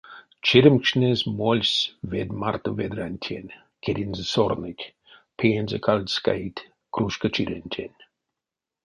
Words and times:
Чиремкшнезь 0.45 1.25
мольсь 1.39 1.81
ведь 2.11 2.35
марто 2.39 2.69
ведрантень, 2.77 3.55
кедензэ 3.83 4.25
сорныть, 4.33 4.89
пеензэ 5.37 5.77
кальцькаить 5.85 6.61
кружка 6.93 7.27
чирентень. 7.35 7.97